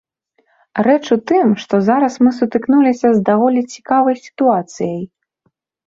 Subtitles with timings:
[0.87, 5.01] Рэч у тым, што зараз мы сутыкнуліся з даволі цікавай сітуацыяй.